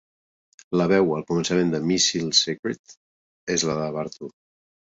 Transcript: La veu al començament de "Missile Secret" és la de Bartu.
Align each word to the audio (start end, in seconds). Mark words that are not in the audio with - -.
La 0.79 0.87
veu 0.91 1.11
al 1.17 1.25
començament 1.33 1.75
de 1.75 1.83
"Missile 1.91 2.39
Secret" 2.39 2.97
és 3.59 3.67
la 3.71 3.77
de 3.83 3.93
Bartu. 3.99 4.35